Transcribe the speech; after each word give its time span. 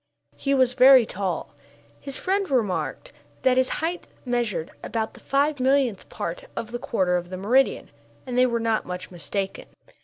He 0.35 0.55
was 0.55 0.73
very 0.73 1.05
tall. 1.05 1.53
His 1.99 2.17
friends 2.17 2.49
remarked 2.49 3.13
that 3.43 3.55
his 3.55 3.69
height 3.85 4.07
measured 4.25 4.71
about 4.81 5.13
the 5.13 5.19
five 5.19 5.59
millionth 5.59 6.09
part 6.09 6.45
of 6.55 6.71
the 6.71 6.79
quarter 6.79 7.17
of 7.17 7.29
the 7.29 7.37
meridian, 7.37 7.91
and 8.25 8.35
they 8.35 8.47
were 8.47 8.59
not 8.59 8.83
much 8.87 9.11
mistaken. 9.11 9.67